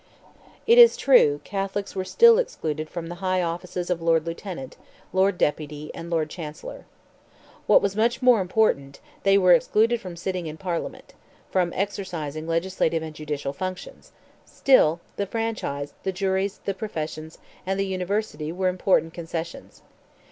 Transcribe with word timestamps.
It 0.65 0.79
is 0.79 0.97
true, 0.97 1.41
Catholics 1.43 1.95
were 1.95 2.03
still 2.03 2.39
excluded 2.39 2.89
from 2.89 3.05
the 3.05 3.21
high 3.21 3.43
offices 3.43 3.91
of 3.91 4.01
Lord 4.01 4.25
Lieutenant, 4.25 4.75
Lord 5.13 5.37
Deputy, 5.37 5.91
and 5.93 6.09
Lord 6.09 6.27
Chancellor. 6.27 6.85
What 7.67 7.83
was 7.83 7.95
much 7.95 8.19
more 8.19 8.41
important, 8.41 8.99
they 9.21 9.37
were 9.37 9.53
excluded 9.53 10.01
from 10.01 10.15
sitting 10.15 10.47
in 10.47 10.57
Parliament—from 10.57 11.71
exercising 11.75 12.47
legislative 12.47 13.03
and 13.03 13.13
judicial 13.13 13.53
functions, 13.53 14.11
Still 14.43 14.99
the 15.17 15.27
franchise, 15.27 15.93
the 16.01 16.11
juries, 16.11 16.61
the 16.65 16.73
professions, 16.73 17.37
and 17.63 17.79
the 17.79 17.85
University, 17.85 18.51
were 18.51 18.69
important 18.69 19.13
concessions. 19.13 19.83